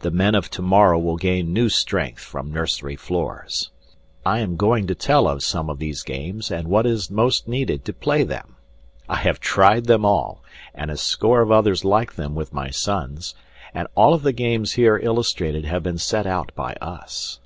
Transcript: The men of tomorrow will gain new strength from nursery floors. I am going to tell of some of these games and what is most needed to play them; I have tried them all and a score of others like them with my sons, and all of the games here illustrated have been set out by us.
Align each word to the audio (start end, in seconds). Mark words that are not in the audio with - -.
The 0.00 0.10
men 0.10 0.34
of 0.34 0.50
tomorrow 0.50 0.98
will 0.98 1.14
gain 1.16 1.52
new 1.52 1.68
strength 1.68 2.20
from 2.24 2.50
nursery 2.52 2.96
floors. 2.96 3.70
I 4.26 4.40
am 4.40 4.56
going 4.56 4.88
to 4.88 4.96
tell 4.96 5.28
of 5.28 5.44
some 5.44 5.70
of 5.70 5.78
these 5.78 6.02
games 6.02 6.50
and 6.50 6.66
what 6.66 6.86
is 6.86 7.08
most 7.08 7.46
needed 7.46 7.84
to 7.84 7.92
play 7.92 8.24
them; 8.24 8.56
I 9.08 9.14
have 9.18 9.38
tried 9.38 9.84
them 9.84 10.04
all 10.04 10.42
and 10.74 10.90
a 10.90 10.96
score 10.96 11.40
of 11.40 11.52
others 11.52 11.84
like 11.84 12.14
them 12.16 12.34
with 12.34 12.52
my 12.52 12.70
sons, 12.70 13.36
and 13.72 13.86
all 13.94 14.12
of 14.12 14.24
the 14.24 14.32
games 14.32 14.72
here 14.72 14.98
illustrated 14.98 15.66
have 15.66 15.84
been 15.84 15.98
set 15.98 16.26
out 16.26 16.50
by 16.56 16.72
us. 16.80 17.38